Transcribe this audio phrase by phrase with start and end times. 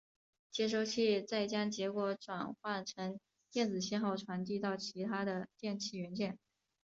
[0.51, 3.19] 接收器再将结果转换成
[3.51, 6.39] 电子信号传递到其它的电气元件。